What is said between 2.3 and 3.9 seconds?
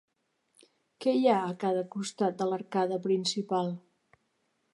de l'arcada principal?